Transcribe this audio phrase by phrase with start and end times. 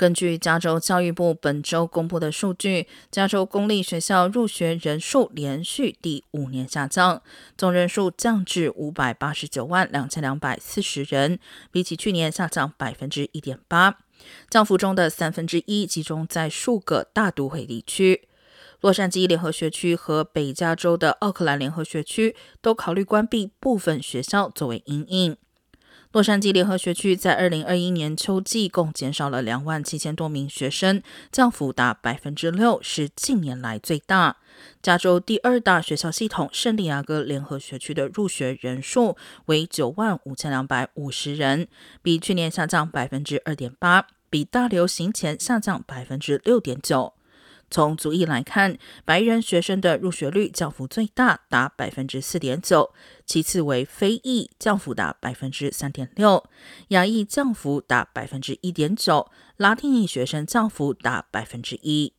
[0.00, 7.20] 根据加州教育部本周公布的数据，加州公立学校入学人数连续第五年下降，
[7.58, 11.38] 总人数降至五百八十九万两千两百四十人，
[11.70, 13.98] 比起去年下降百分之一点八。
[14.48, 18.26] 降幅中的三分之一集中在数个大都会地区，
[18.80, 25.36] 洛杉矶联合学区和北加州的奥克兰联合学区都考虑关闭部分学校作为阴影。
[26.12, 31.00] 洛杉矶联合学区在二零二一年秋季共减少了两万七千多名学生，
[31.30, 34.38] 降幅达百分之六，是近年来最大。
[34.82, 41.68] 加州第二大学校系统圣地亚哥联合学区的入学人数为九万五千两百五十人，
[42.02, 47.14] 比去年下降百分之二点八，比大流行前下降百分之六点九。
[47.70, 52.92] 从族裔来看，白人学生的入学率降幅最大，达百分之四点九，
[53.24, 56.44] 其次为非裔，降幅达百分之三点六，
[56.88, 62.12] 亚裔降幅达百分之一点九，拉丁裔学生降幅达百分之一。